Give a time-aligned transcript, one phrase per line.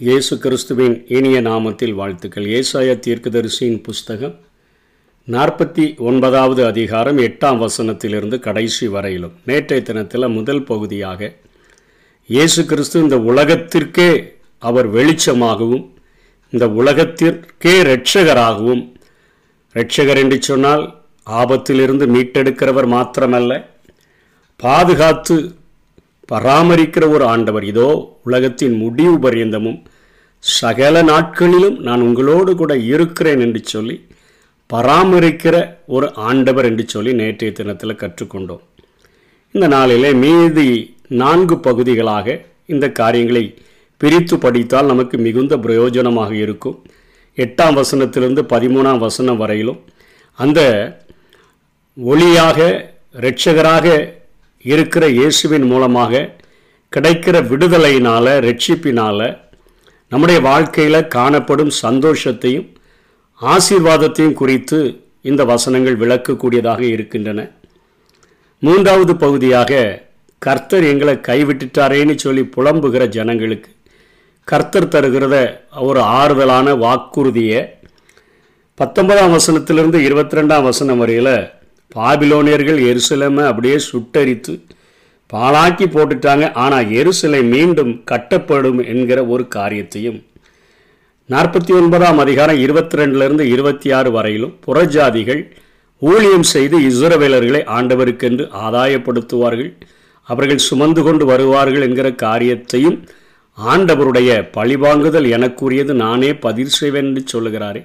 [0.00, 2.46] இயேசு கிறிஸ்துவின் இனிய நாமத்தில் வாழ்த்துக்கள்.
[2.58, 4.32] ஏசாய தீர்க்கதரிசியின் புஸ்தகம்
[5.28, 9.34] நாற்பத்தி ஒன்பதாவது அதிகாரம் எட்டாம் வசனத்திலிருந்து கடைசி வரையிலும்.
[9.48, 11.30] நேற்றைய தினத்தில் முதல் பகுதியாக
[12.28, 14.08] இயேசு கிறிஸ்து இந்த உலகத்திற்கே
[14.62, 15.86] அவர் வெளிச்சமாகவும்
[16.52, 18.84] இந்த உலகத்திற்கே இரட்சகராகவும்
[19.74, 20.84] இரட்சகர் என்று சொன்னால்
[21.26, 23.62] ஆபத்திலிருந்து மீட்டெடுக்கிறவர் மாத்திரமல்ல
[24.60, 25.36] பாதுகாத்து
[26.32, 27.64] பராமரிக்கிற ஒரு ஆண்டவர்.
[27.72, 27.88] இதோ
[28.24, 29.80] உலகத்தின் முடிவு பரியந்தமும்
[30.38, 33.96] சகல நாட்களிலும் நான் உங்களோடு கூட இருக்கிறேன் என்று சொல்லி
[34.70, 35.56] பராமரிக்கிற
[35.86, 38.62] ஒரு ஆண்டவர் என்று சொல்லி நேற்றைய தினத்தில் கற்றுக்கொண்டோம்.
[39.54, 42.36] இந்த நாளிலே மீதி நான்கு பகுதிகளாக
[42.66, 43.44] இந்த காரியங்களை
[44.00, 46.76] பிரித்து படித்தால் நமக்கு மிகுந்த பிரயோஜனமாக இருக்கும்.
[47.38, 49.80] எட்டாம் வசனத்திலிருந்து பதிமூணாம் வசனம் வரையிலும்
[50.38, 50.60] அந்த
[51.96, 52.58] ஒளியாக
[53.18, 53.86] இரட்சகராக
[54.64, 56.30] இருக்கிற இயேசுவின் மூலமாக
[56.92, 59.38] கிடைக்கிற விடுதலையினால் ரட்சிப்பினால்
[60.08, 62.66] நம்முடைய வாழ்க்கையில் காணப்படும் சந்தோஷத்தையும்
[63.40, 64.78] ஆசீர்வாதத்தையும் குறித்து
[65.20, 67.50] இந்த வசனங்கள் விளக்கக்கூடியதாக இருக்கின்றன.
[68.58, 70.00] மூன்றாவது பகுதியாக
[70.38, 73.70] கர்த்தர் எங்களை கைவிட்டுட்டாரேன்னு சொல்லி புலம்புகிற ஜனங்களுக்கு
[74.44, 75.36] கர்த்தர் தருகிறத
[75.80, 77.60] ஒரு ஆறுதலான வாக்குறுதியை
[78.74, 81.34] பத்தொன்பதாம் வசனத்திலிருந்து இருபத்தி ரெண்டாம் வசனம் வரையில்
[81.96, 84.54] பாபிலோனியர்கள் எருசலேமை அப்படியே சுட்டரித்து
[85.32, 86.44] பாழாக்கி போட்டுட்டாங்க.
[86.64, 90.18] ஆனால் எருசலை மீண்டும் கட்டப்படும் என்கிற ஒரு காரியத்தையும்
[91.30, 95.42] நாற்பத்தி ஒன்பதாம் அதிகாரம் இருபத்தி ரெண்டுலேருந்து இருபத்தி ஆறு வரையிலும் புறஜாதிகள்
[95.98, 99.70] ஊழியம் செய்து இஸ்ரவேலர்களை ஆண்டவருக்கென்று ஆதாயப்படுத்துவார்கள்.
[100.28, 102.98] அவர்கள் சுமந்து கொண்டு வருவார்கள் என்கிற காரியத்தையும்
[103.58, 107.82] ஆண்டவருடைய பழிவாங்குதல் எனக்குரியது நானே பதிர் செய்வேன் என்று சொல்லுகிறாரே.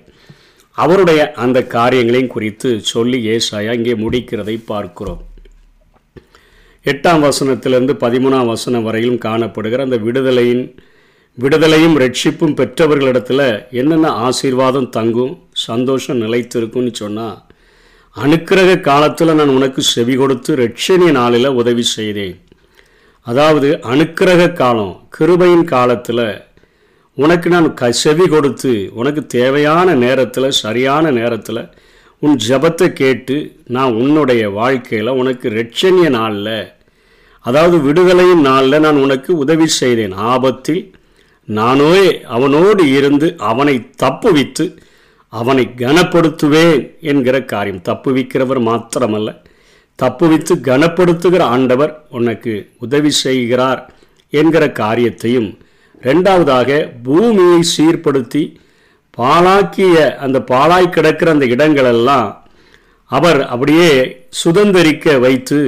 [0.84, 5.22] அவருடைய அந்த காரியங்களையும் குறித்து சொல்லி ஏசாயா இங்கே முடிக்கிறதை பார்க்கிறோம்.
[6.86, 10.64] எட்டாம் வசனத்திலிருந்து பதிமூணாம் வசனம் வரையிலும் காணப்படுகிற அந்த விடுதலையின்
[11.38, 13.48] விடுதலையும் ரட்சிப்பும் பெற்றவர்களிடத்தில்
[13.80, 15.34] என்னென்ன ஆசீர்வாதம் தங்கும்
[15.68, 17.38] சந்தோஷம் நிலைத்திருக்கும்னு சொன்னால்
[18.16, 22.38] அனுக்கிரக காலத்தில் நான் உனக்கு செவி கொடுத்து ரட்சணிய நாளில் உதவி செய்தேன்.
[23.28, 26.24] அதாவது அனுக்கிரக காலம் கிருபையின் காலத்தில்
[27.22, 31.62] உனக்கு நான் க செவி கொடுத்து உனக்கு தேவையான நேரத்தில் சரியான நேரத்தில்
[32.22, 33.36] உன் ஜபத்தை கேட்டு
[33.68, 36.56] நான் உன்னுடைய வாழ்க்கையில் உனக்கு ரட்சணிய நாளில்
[37.46, 40.16] அதாவது விடுதலையின் நாளில் நான் உனக்கு உதவி செய்தேன்.
[40.32, 40.82] ஆபத்தில்
[41.48, 41.92] நானோ
[42.28, 44.66] அவனோடு இருந்து அவனை தப்புவித்து
[45.34, 46.82] அவனை கனப்படுத்துவேன்
[47.12, 47.82] என்கிற காரியம்.
[47.90, 49.30] தப்புவிக்கிறவர் மாத்திரமல்ல
[50.00, 53.82] தப்புவித்து கனப்படுத்துகிற ஆண்டவர் உனக்கு உதவி செய்கிறார்
[54.34, 55.50] என்கிற காரியத்தையும்
[56.04, 56.70] ரெண்டாவதாக
[57.04, 58.44] பூமியை சீர்படுத்தி
[59.18, 62.28] பாழாக்கிய அந்த பாழாய் கிடக்கிற அந்த இடங்களெல்லாம்
[63.12, 63.92] அவர் அப்படியே
[64.44, 65.60] சுதந்திரிக்க வைத்து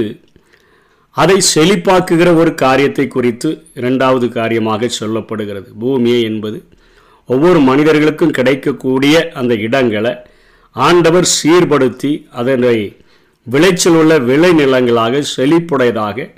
[1.16, 5.68] அதை செழிப்பாக்குகிற ஒரு காரியத்தை குறித்து இரண்டாவது காரியமாக சொல்லப்படுகிறது.
[5.78, 6.58] பூமியை என்பது
[7.28, 10.12] ஒவ்வொரு மனிதர்களுக்கும் கிடைக்கக்கூடிய அந்த இடங்களை
[10.76, 12.96] ஆண்டவர் சீர்படுத்தி அதனை
[13.46, 16.28] விளைச்சல் உள்ள விளைநிலங்களாக செழிப்புடையதாக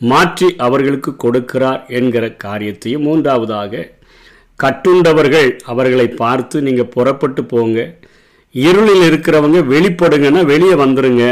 [0.00, 3.84] மாற்றி அவர்களுக்கு கொடுக்கிறார் என்கிற காரியத்தையும் மூன்றாவதாக
[4.60, 7.78] கட்டுண்டவர்கள் அவர்களை பார்த்து நீங்கள் புறப்பட்டு போங்க.
[8.54, 11.24] இருளில் இருக்கிறவங்க வெளிப்படுங்கன்னா வெளியே வந்துருங்க.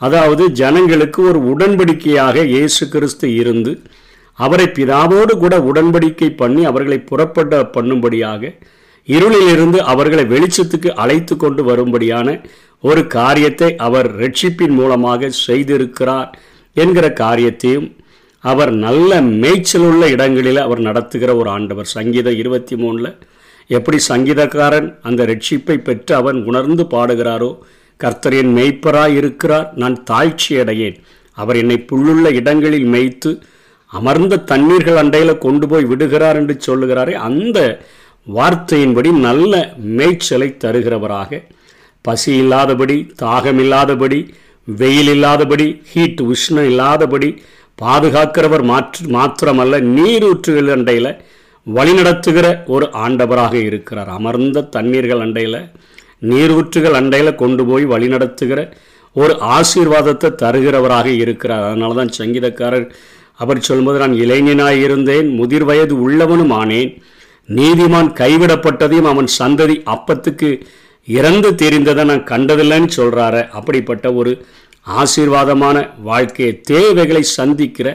[0.00, 3.72] அதாவது ஜனங்களுக்கு ஒரு உடன்படிக்கையாக இயேசு கிறிஸ்து இருந்து
[4.38, 8.52] அவரை பிதாவோடு கூட உடன்படிக்கை பண்ணி அவர்களை புறப்பட பண்ணும்படியாக
[9.08, 12.28] இருளிலிருந்து அவர்களை வெளிச்சத்துக்கு அழைத்து கொண்டு வரும்படியான
[12.84, 16.30] ஒரு காரியத்தை அவர் ரட்சிப்பின் மூலமாக செய்திருக்கிறார்.
[16.72, 17.96] என்கிற காரியத்தையும்
[18.44, 21.84] அவர் நல்ல மேய்ச்சல் உள்ள இடங்களில் அவர் நடத்துகிற ஒரு ஆண்டவர்.
[21.84, 23.18] சங்கீதம் இருபத்தி மூணில்
[23.66, 27.50] எப்படி சங்கீதக்காரன் அந்த ரட்சிப்பை பெற்று அவன் உணர்ந்து பாடுகிறாரோ
[28.00, 30.96] கர்த்தரின் என் இருக்கிறார் நான் தாழ்ச்சி அடையேன்.
[31.32, 33.38] அவர் என்னை புல்லுள்ள இடங்களில் மேய்த்து
[33.86, 37.80] அமர்ந்த தண்ணீர்கள் அண்டையில் கொண்டு போய் விடுகிறார் என்று சொல்லுகிறாரே அந்த
[38.34, 41.42] வார்த்தையின்படி நல்ல மேய்ச்சலை தருகிறவராக.
[42.02, 44.20] பசி இல்லாதபடி தாகமில்லாதபடி
[44.68, 47.28] வெயில் இல்லாதபடி ஹீட் உஷ்ணம் இல்லாதபடி
[47.78, 51.10] பாதுகாக்கிறவர் மாற்று மாத்திரமல்ல நீரூற்றுகள் அண்டையில்
[51.66, 54.10] வழிநடத்துகிற ஒரு ஆண்டவராக இருக்கிறார்.
[54.18, 55.60] அமர்ந்த தண்ணீர்கள் அண்டையில்
[56.30, 58.60] நீரூற்றுகள் அண்டையில் கொண்டு போய் வழிநடத்துகிற
[59.16, 61.64] ஒரு ஆசீர்வாதத்தை தருகிறவராக இருக்கிறார்.
[61.68, 62.86] அதனால தான் சங்கீதக்காரர்
[63.42, 66.92] அவர் சொல்லும்போது நான் இளைஞனாய் இருந்தேன் முதிர் வயது உள்ளவனும் ஆனேன்
[67.48, 70.50] நீதிமான் கைவிடப்பட்டதையும் அவன் சந்ததி அப்பத்துக்கு
[71.08, 74.32] இறந்து தெரிந்ததை நான் கண்டதில்லைன்னு சொல்கிறாரு அப்படிப்பட்ட ஒரு
[74.94, 77.88] ஆசீர்வாதமான வாழ்க்கையை தேவைகளை சந்திக்கிற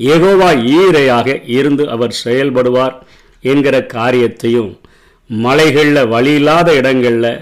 [0.00, 2.96] ஏகோவா ஈரையாக இருந்து அவர் செயல்படுவார்
[3.44, 4.70] என்கிற காரியத்தையும்
[5.30, 7.32] மலைகளில் வழி இல்லாத இடங்களில்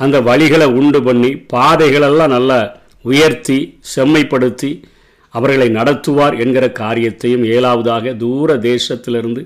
[0.00, 2.58] அந்த வழிகளை உண்டு பண்ணி பாதைகளெல்லாம் நல்லா
[3.04, 3.58] உயர்த்தி
[3.94, 4.70] செம்மைப்படுத்தி
[5.34, 9.42] அவர்களை நடத்துவார் என்கிற காரியத்தையும் ஏழாவதாக தூர தேசத்திலிருந்து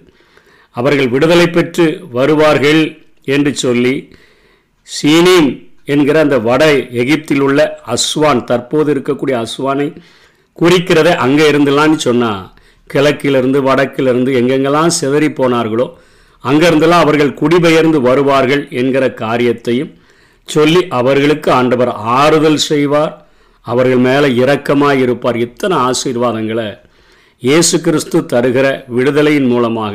[0.77, 2.83] அவர்கள் விடுதலை பெற்று வருவார்கள்
[3.27, 3.95] என்று சொல்லி
[4.97, 5.51] சீனீம்
[5.85, 6.63] என்கிற அந்த வட
[7.03, 7.61] எகிப்தில் உள்ள
[7.95, 9.89] அஸ்வான் தற்போது இருக்கக்கூடிய அஸ்வானை
[10.59, 12.43] குறிக்கிறத அங்கே இருந்துலான்னு சொன்னால்
[12.91, 15.87] கிழக்கிலிருந்து வடக்கிலிருந்து எங்கெங்கெல்லாம் சிதறி போனார்களோ
[16.45, 19.91] அங்கிருந்தெல்லாம் அவர்கள் குடிபெயர்ந்து வருவார்கள் என்கிற காரியத்தையும்
[20.49, 21.91] சொல்லி அவர்களுக்கு ஆண்டவர்
[22.21, 23.13] ஆறுதல் செய்வார்.
[23.67, 25.37] அவர்கள் மேலே இரக்கமாக இருப்பார்.
[25.37, 26.69] இத்தனை ஆசீர்வாதங்களை
[27.43, 28.67] இயேசு கிறிஸ்து தருகிற
[28.97, 29.95] விடுதலையின் மூலமாக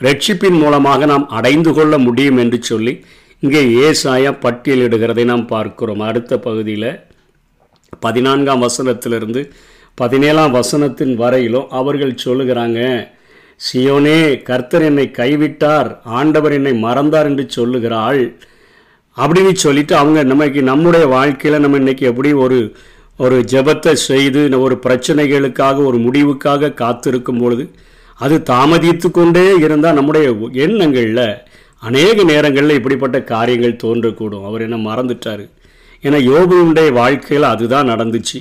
[0.00, 2.94] ரட்சிப்பின் மூலமாக நாம் அடைந்து கொள்ள முடியும் என்று சொல்லி
[3.42, 6.00] இங்கே ஏசாயா பட்டியலிடுகிறதை நாம் பார்க்கிறோம்.
[6.00, 6.90] அடுத்த பகுதியில்
[7.98, 9.42] பதினான்காம் வசனத்திலிருந்து
[9.94, 12.80] பதினேழாம் வசனத்தின் வரையிலும் அவர்கள் சொல்லுகிறாங்க
[13.60, 15.88] சியோனே கர்த்தர் என்னை கைவிட்டார்
[16.18, 18.22] ஆண்டவர் என்னை மறந்தார் என்று சொல்லுகிறாள்.
[19.16, 22.58] அப்படின்னு சொல்லிட்டு அவங்க நமக்கு நம்முடைய வாழ்க்கையில் நம்ம இன்னைக்கு எப்படி ஒரு
[23.18, 27.64] ஒரு ஜெபத்தை செய்து ஒரு பிரச்சனைகளுக்காக ஒரு முடிவுக்காக காத்திருக்கும் பொழுது
[28.18, 30.26] அது தாமதித்து கொண்டே இருந்தால் நம்முடைய
[30.66, 31.26] எண்ணங்களில்
[31.82, 34.46] அநேக நேரங்களில் இப்படிப்பட்ட காரியங்கள் தோன்றக்கூடும்.
[34.48, 35.44] அவர் என்ன மறந்துட்டார்.
[36.04, 38.38] ஏன்னா யோகுடைய வாழ்க்கையில் அதுதான் நடந்துச்சு.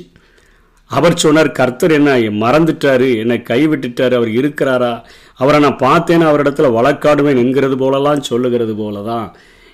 [0.92, 2.12] அவர் சொன்னார் கர்த்தர் என்ன
[2.44, 4.94] மறந்துட்டார் என்னை கைவிட்டுட்டார் அவர் இருக்கிறாரா?
[5.42, 9.28] அவரை நான் பார்த்தேன்னு அவரிடத்துல வழக்காடுவேன் என்கிறது போலலாம் சொல்லுகிறது போல தான்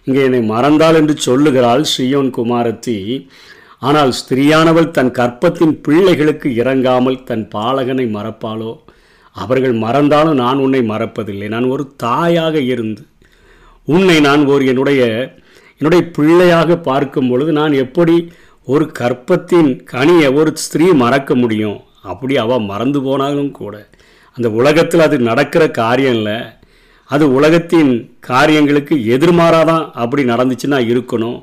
[0.07, 2.97] இங்கே என்னை மறந்தாள் என்று சொல்லுகிறாள் ஸ்ரீயோன் குமாரத்தி.
[3.87, 8.71] ஆனால் ஸ்திரியானவள் தன் கற்பத்தின் பிள்ளைகளுக்கு இறங்காமல் தன் பாலகனை மறப்பாளோ?
[9.35, 11.47] அவர்கள் மறந்தாலும் நான் உன்னை மறப்பதில்லை.
[11.55, 13.03] நான் ஒரு தாயாக இருந்து
[13.87, 15.01] உன்னை நான் ஒரு என்னுடைய
[15.79, 18.15] என்னுடைய பிள்ளையாக பார்க்கும் பொழுது நான் எப்படி
[18.67, 21.79] ஒரு கற்பத்தின் கனியை ஒரு ஸ்திரீ மறக்க முடியும்?
[22.11, 23.75] அப்படி அவள் மறந்து போனாலும் கூட.
[24.37, 26.37] அந்த உலகத்தில் அது நடக்கிற காரியம் இல்லை.
[27.09, 27.91] அது உலகத்தின்
[28.29, 31.39] காரியங்களுக்கு எதிர்மாறாக தான் அப்படி நடந்துச்சுன்னா இருக்கணும்.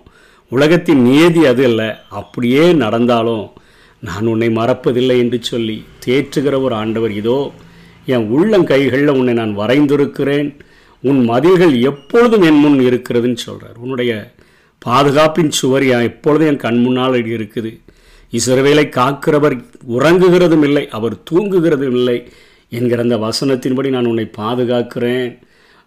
[0.53, 1.91] உலகத்தின் நியதி அது இல்லை.
[2.21, 3.45] அப்படியே நடந்தாலும்
[4.03, 7.39] நான் உன்னை மறப்பதில்லை என்று சொல்லி தேற்றுகிற ஒரு ஆண்டவர் இதோ
[8.15, 10.51] என் உள்ளங்கைகளில் உன்னை நான் வரைந்திருக்கிறேன்.
[11.03, 14.13] உன் மதில்கள் எப்பொழுதும் என் முன் இருக்கிறதுன்னு சொல்கிறார் உன்னுடைய
[14.87, 17.73] பாதுகாப்பின் சுவர் எப்பொழுதும் என் கண் முன்னால் இருக்குது.
[18.33, 19.57] இசைவேலை காக்கிறவர்
[19.97, 22.19] உறங்குகிறதும் இல்லை அவர் தூங்குகிறதும் இல்லை
[22.69, 25.39] என்கிற அந்த வசனத்தின்படி நான் உன்னை பாதுகாக்கிறேன்.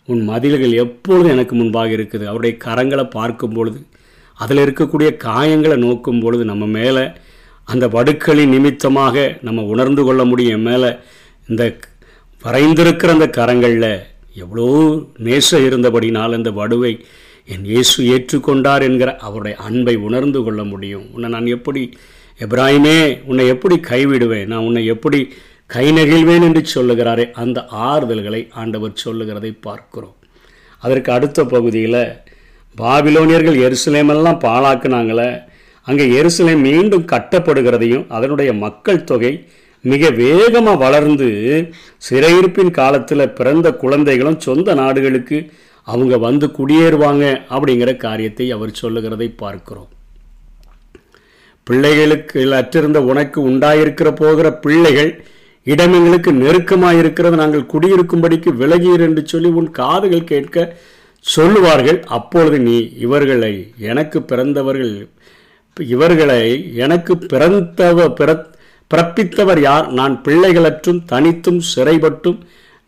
[0.06, 2.26] உன் மதில்கள் எப்பொழுதும் எனக்கு முன்பாக இருக்குது.
[2.26, 3.80] அவருடைய கரங்களை பார்க்கும் பொழுது
[4.34, 7.06] அதில் இருக்கக்கூடிய காயங்களை நோக்கும் பொழுது நம்ம மேலே
[7.64, 10.62] அந்த வடுக்களின் நிமித்தமாக நம்ம உணர்ந்து கொள்ள முடியும்.
[10.62, 10.90] மேலே
[11.50, 11.64] இந்த
[12.44, 13.92] வரைந்திருக்கிற அந்த கரங்களில்
[14.44, 14.68] எவ்வளோ
[15.28, 16.94] நேசம் இருந்தபடினால் அந்த வடுவை
[17.54, 21.06] என் இயேசு ஏற்றுக்கொண்டார் என்கிற அவருடைய அன்பை உணர்ந்து கொள்ள முடியும்.
[21.16, 21.82] உன்னை நான் எப்படி
[22.40, 22.98] எப்ராஹிமே
[23.30, 24.48] உன்னை எப்படி கைவிடுவேன்?
[24.52, 25.20] நான் உன்னை எப்படி
[25.74, 27.60] கை நெகிழ்வேன் என்று சொல்லுகிறாரே அந்த
[27.90, 30.16] ஆறுதல்களை ஆண்டவர் சொல்லுகிறதை பார்க்கிறோம்.
[30.84, 32.02] அதற்கு அடுத்த பகுதியில்
[32.78, 35.30] பாபிலோனியர்கள் எருசலேமெல்லாம் பாழாக்குனாங்களே
[35.88, 39.34] அங்கே எருசலேம் மீண்டும் கட்டப்படுகிறதையும் அதனுடைய மக்கள் தொகை
[39.92, 41.28] மிக வேகமாக வளர்ந்து
[42.08, 45.38] சிறையிருப்பின் காலத்தில் பிறந்த குழந்தைகளும் சொந்த நாடுகளுக்கு
[45.88, 49.90] அவங்க வந்து குடியேறுவாங்க அப்படிங்கிற காரியத்தை அவர் சொல்லுகிறதை பார்க்கிறோம்.
[51.68, 55.12] பிள்ளைகளுக்கு அற்றிருந்த உனக்கு உண்டாயிருக்கிற போகிற பிள்ளைகள்
[55.74, 60.66] இடமெங்களுக்கு நெருக்கமாக இருக்கிறது நாங்கள் குடியிருக்கும்படிக்கு விலகீர் என்று சொல்லி உன் காதுகள் கேட்க
[61.26, 62.00] சொல்லுவார்கள்.
[62.18, 63.54] அப்பொழுது நீ இவர்களை
[63.92, 64.94] எனக்கு பிறந்தவர்கள்
[65.78, 66.44] இவர்களை
[66.84, 68.30] எனக்கு பிறந்தவ பிற
[68.94, 69.92] பிறப்பித்தவர் யார்?
[69.92, 72.40] நான் பிள்ளைகளற்றும் தனித்தும் சிறைப்பட்டும்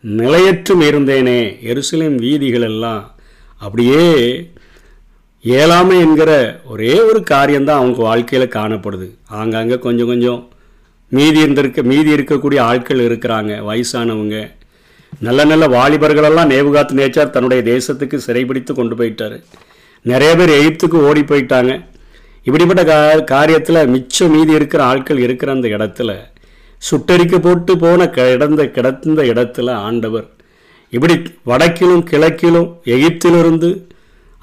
[0.08, 1.40] நிலையற்றும் இருந்தேனே.
[1.64, 3.16] எருசலேம் வீதிகள் எல்லாம்
[3.58, 4.04] அப்படியே
[5.42, 9.10] ஏழாமை என்கிற ஒரே ஒரு காரியம்தான் அவங்க வாழ்க்கையில் காணப்படுது.
[9.28, 10.50] ஆங்காங்கே கொஞ்சம் கொஞ்சம்
[11.10, 14.52] மீதி இருந்திருக்க மீதி இருக்கக்கூடிய ஆட்கள் இருக்கிறாங்க வயசானவங்க.
[15.20, 19.44] நல்ல நல்ல வாலிபர்களெல்லாம் நேவுகாத்து நேச்சார் தன்னுடைய தேசத்துக்கு சிறைபிடித்து கொண்டு போயிட்டார்.
[20.02, 21.86] நிறைய பேர் எகிப்துக்கு ஓடி போயிட்டாங்க.
[22.48, 22.98] இப்படிப்பட்ட கா
[23.32, 26.12] காரியத்தில் மிச்சம் மீதி இருக்கிற ஆட்கள் இருக்கிற அந்த இடத்துல
[26.82, 30.28] சுட்டரிக்க போட்டு போன கிடந்த கிடந்த இடத்துல ஆண்டவர்
[30.94, 33.70] இப்படி வடக்கிலும் கிழக்கிலும் எகிப்திலிருந்து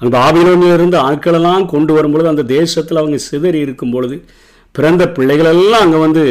[0.01, 4.15] அந்த ஆவிலோனிலிருந்து ஆட்களெல்லாம் கொண்டு வரும்பொழுது அந்த தேசத்தில் அவங்க சிதறி இருக்கும் பொழுது
[4.75, 6.23] பிறந்த பிள்ளைகளெல்லாம் அங்கே வந்து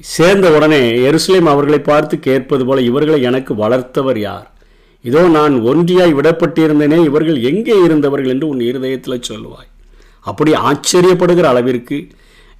[0.00, 4.46] சேர்ந்த உடனே எருசலேம் அவர்களை பார்த்து கேட்பது போல இவர்களை எனக்கு வளர்த்தவர் யார்?
[5.04, 8.28] இதோ நான் ஒன்றியாய் விடப்பட்டிருந்தேனே இவர்கள் எங்கே இருந்தவர்கள்?
[8.28, 9.68] என்று உன் இருதயத்தில் சொல்லுவாய்.
[10.26, 11.98] அப்படி ஆச்சரியப்படுகிற அளவிற்கு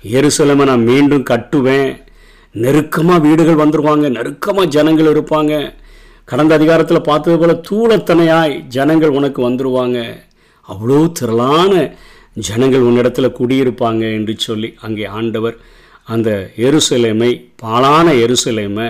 [0.04, 1.90] எருசலமை நான் மீண்டும் கட்டுவேன்.
[2.54, 5.52] நெருக்கமாக வீடுகள் வந்துடுவாங்க நெருக்கமாக ஜனங்கள் இருப்பாங்க.
[6.25, 9.99] கடந்த அதிகாரத்தில் பார்த்தது போல் தூளத்தனையாய் ஜனங்கள் உனக்கு வந்துடுவாங்க
[10.69, 11.73] அவ்வளோ திரளான
[12.49, 15.57] ஜனங்கள் உன்னிடத்தில் குடியிருப்பாங்க என்று சொல்லி அங்கே ஆண்டவர்
[16.04, 16.31] அந்த
[16.66, 18.88] எருசலேமை பாலான எருசலேமை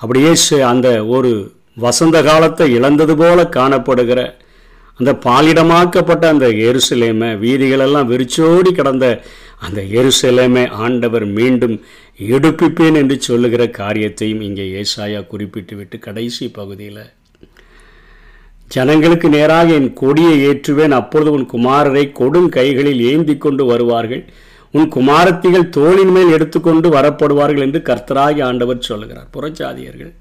[0.00, 0.32] அப்படியே
[0.72, 1.32] அந்த ஒரு
[1.76, 4.20] வசந்த காலத்தை இழந்தது போல காணப்படுகிற
[5.00, 9.06] அந்த பாலிடமாக்கப்பட்ட அந்த எருசலேமை வீதிகளெல்லாம் விரிச்சோடி கிடந்த
[9.66, 11.76] அந்த எருசலேமை ஆண்டவர் மீண்டும்
[12.34, 17.02] எடுப்பிப்பேன் என்று சொல்லுகிற காரியத்தையும் இங்கே ஏசாயா குறிப்பிட்டு விட்டு கடைசி பகுதியில்
[18.68, 24.22] ஜனங்களுக்கு நேராக என் கொடியை ஏற்றுவேன் அப்பொழுது உன் குமாரரை கொடும் கைகளில் ஏந்தி கொண்டு வருவார்கள்.
[24.70, 29.28] உன் குமாரத்திகள் தோளின் மேல் எடுத்துக்கொண்டு வரப்படுவார்கள் என்று கர்த்தராகி ஆண்டவர் சொல்லுகிறார்.
[29.36, 30.12] புறச்சாதியர்கள்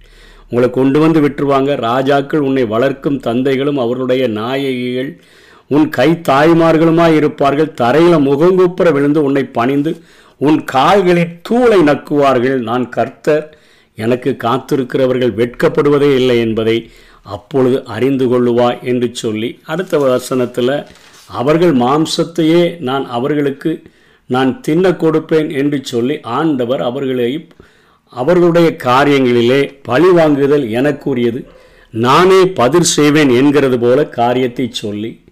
[0.49, 1.71] உங்களை கொண்டு வந்து விட்டுருவாங்க.
[1.89, 5.11] ராஜாக்கள் உன்னை வளர்க்கும் தந்தைகளும் அவர்களுடைய நாயகிகள்.
[5.67, 7.73] உன் கை தாய்மார்களுமாய் இருப்பார்கள்.
[7.73, 9.91] தரையில் முகங்குப்புற விழுந்து உன்னை பணிந்து
[10.41, 12.59] உன் கால்களில் தூளை நக்குவார்கள்.
[12.61, 13.45] நான் கர்த்தர்
[13.97, 16.77] எனக்கு காத்திருக்கிறவர்கள் வெட்கப்படுவதே இல்லை என்பதை
[17.35, 20.75] அப்பொழுது அறிந்து கொள்ளுவா என்று சொல்லி அடுத்த வசனத்தில்
[21.39, 23.71] அவர்கள் மாம்சத்தையே நான் அவர்களுக்கு
[24.29, 27.29] நான் தின்ன கொடுப்பேன் என்று சொல்லி ஆண்டவர் அவர்களை
[28.09, 31.45] அவர்களுடைய காரியங்களிலே பழி வாங்குதல் எனக்குரியது
[31.91, 35.23] நானே பதிர் செய்வேன் என்கிறது போல காரியத்தை சொல்லி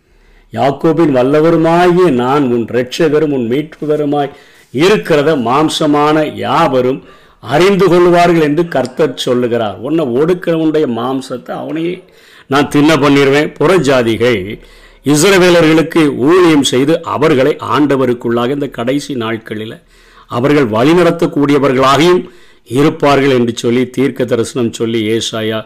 [0.54, 4.32] யாக்கோபின் வல்லவருமாகிய நான் உன் இரட்சகரும் உன் மீட்புகருமாய்
[4.74, 7.04] இருக்கிறத மாம்சமான யாவரும்
[7.40, 9.78] அறிந்து கொள்வார்கள் என்று கர்த்தர் சொல்லுகிறார்.
[9.80, 12.04] உன்னை ஒடுக்கிறவனுடைய மாம்சத்தை அவனையே
[12.48, 14.60] நான் தின்ன பண்ணிடுவேன் புறஜாதிகள்
[15.06, 19.82] இஸ்ரவேலர்களுக்கு ஊழியம் செய்து அவர்களை ஆண்டவருக்குள்ளாக இந்த கடைசி நாட்களில்
[20.28, 22.30] அவர்கள் வழிநடத்தக்கூடியவர்களாகியும்
[22.68, 25.60] இருப்பார்கள் என்று சொல்லி தீர்க்க தரிசனம் சொல்லி ஏசாயா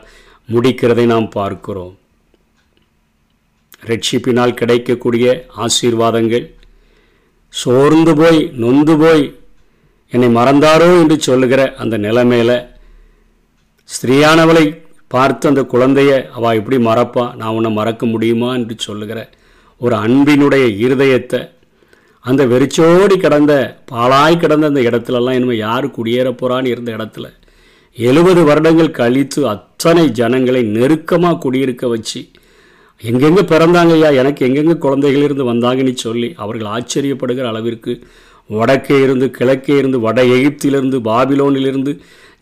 [0.50, 1.94] முடிக்கிறதை நாம் பார்க்கிறோம்.
[3.86, 5.28] ரட்சிப்பினால் கிடைக்கக்கூடிய
[5.58, 6.46] ஆசீர்வாதங்கள்
[7.54, 9.24] சோர்ந்து போய் நொந்து போய்
[10.14, 12.58] என்னை மறந்தாரோ என்று சொல்லுகிற அந்த நிலைமையில்
[13.90, 14.66] ஸ்திரீயானவளை
[15.08, 19.20] பார்த்து அந்த குழந்தைய அவள் எப்படி மறப்பா நான் உன்னை மறக்க முடியுமா என்று சொல்லுகிற
[19.82, 21.40] ஒரு அன்பினுடைய இருதயத்தை
[22.26, 23.54] அந்த வெறிச்சோடி கிடந்த
[23.92, 27.28] பாலாய் கிடந்த அந்த இடத்துலலாம் இனிமேல் யார் குடியேற போகிறான்னு இருந்த இடத்துல
[27.98, 32.22] எழுபது வருடங்கள் கழித்து அத்தனை ஜனங்களை நெருக்கமாக குடியிருக்க வச்சு
[33.04, 37.94] எங்கெங்கே பிறந்தாங்க ஐயா எனக்கு எங்கெங்கே குழந்தைகள் இருந்து வந்தாங்கன்னு சொல்லி அவர்கள் ஆச்சரியப்படுகிற அளவிற்கு
[38.50, 41.92] வடக்கே இருந்து கிழக்கே இருந்து வட எகிப்திலிருந்து பாபிலோனிலிருந்து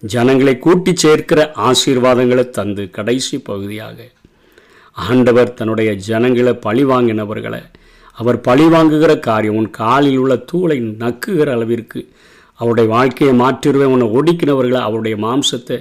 [0.03, 3.97] ஜனங்களை கூட்டி சேர்க்கிற ஆசீர்வாதங்களை தந்து கடைசி பகுதியாக
[4.97, 7.61] ஆண்டவர் தன்னுடைய ஜனங்களை பழி வாங்கினவர்களை
[8.19, 12.01] அவர் பழி வாங்குகிற காரியம் உன் காலில் உள்ள தூளை நக்குகிற அளவிற்கு.
[12.59, 15.77] அவருடைய வாழ்க்கையை மாற்றிடுவேன் உன்னை ஒடுக்கினவர்களை அவருடைய மாம்சத்தை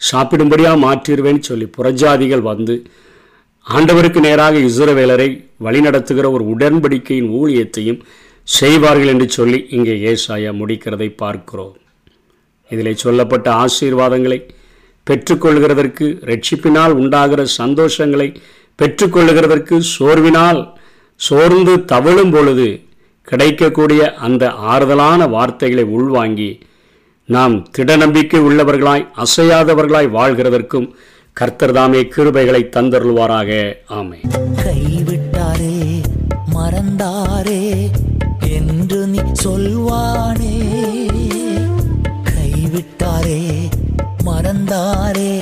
[0.00, 2.74] சாப்பிடும்படியாக மாற்றிடுவேன்னு சொல்லி புறஜாதிகள் வந்து
[3.66, 5.28] ஆண்டவருக்கு நேராக இஸ்ரவேலரை
[5.64, 8.00] வழிநடத்துகிற ஒரு உடன்படிக்கையின் ஊழியத்தையும்
[8.44, 11.74] செய்வார்கள் என்று சொல்லி இங்கே ஏசாயா முடிக்கிறதை பார்க்கிறோம்.
[12.70, 14.38] இதில் சொல்லப்பட்ட ஆசீர்வாதங்களை
[15.06, 18.28] பெற்றுக்கொள்கிறதற்கு ரட்சிப்பினால் உண்டாகிற சந்தோஷங்களை
[18.78, 20.60] பெற்றுக்கொள்ளுகிறதற்கு சோர்வினால்
[21.26, 22.68] சோர்ந்து தவழும் பொழுது
[23.28, 26.50] கிடைக்கக்கூடிய அந்த ஆறுதலான வார்த்தைகளை உள்வாங்கி
[27.24, 30.88] நாம் திட நம்பிக்கை உள்ளவர்களாய் அசையாதவர்களாய் வாழ்கிறதற்கும்
[31.32, 33.50] கர்த்தர் தாமே கிருபைகளை தந்தருள்வாராக.
[33.88, 34.18] ஆமை
[34.64, 35.76] கைவிட்டாரே
[36.54, 37.62] மறந்தாரே
[38.50, 40.56] என்று நீ சொல்வானே.
[42.32, 43.42] கைவிட்டாரே
[44.24, 45.34] மறந்தாரே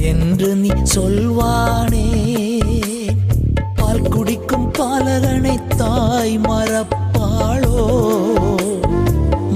[0.00, 2.06] என்று நீ சொல்வானே.
[4.76, 7.76] பலரனை தாய் மறப்பாளோ?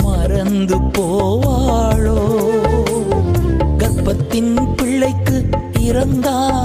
[0.03, 2.19] மறந்து போவாளோ?
[3.79, 5.49] கர்ப்பத்தின் பிள்ளைக்கு
[5.79, 6.58] இறங்காதிருப்பாளோ